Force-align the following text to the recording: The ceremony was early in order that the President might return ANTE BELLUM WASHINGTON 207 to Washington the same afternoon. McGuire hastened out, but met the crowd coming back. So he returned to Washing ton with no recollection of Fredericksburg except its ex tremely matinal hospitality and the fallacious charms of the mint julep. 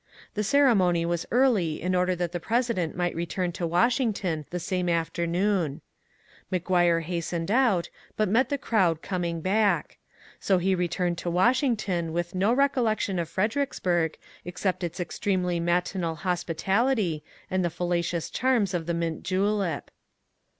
The 0.33 0.43
ceremony 0.43 1.05
was 1.05 1.27
early 1.29 1.79
in 1.79 1.93
order 1.93 2.15
that 2.15 2.31
the 2.31 2.39
President 2.39 2.95
might 2.95 3.15
return 3.15 3.49
ANTE 3.49 3.59
BELLUM 3.59 3.69
WASHINGTON 3.71 4.21
207 4.45 4.45
to 4.45 4.45
Washington 4.49 4.49
the 4.49 4.59
same 4.59 4.89
afternoon. 4.89 5.81
McGuire 6.51 7.03
hastened 7.03 7.51
out, 7.51 7.91
but 8.17 8.27
met 8.27 8.49
the 8.49 8.57
crowd 8.57 9.03
coming 9.03 9.41
back. 9.41 9.99
So 10.39 10.57
he 10.57 10.73
returned 10.73 11.19
to 11.19 11.29
Washing 11.29 11.77
ton 11.77 12.13
with 12.13 12.33
no 12.33 12.51
recollection 12.51 13.19
of 13.19 13.29
Fredericksburg 13.29 14.17
except 14.43 14.83
its 14.83 14.99
ex 14.99 15.19
tremely 15.19 15.61
matinal 15.61 16.15
hospitality 16.15 17.23
and 17.51 17.63
the 17.63 17.69
fallacious 17.69 18.31
charms 18.31 18.73
of 18.73 18.87
the 18.87 18.95
mint 18.95 19.21
julep. 19.21 19.91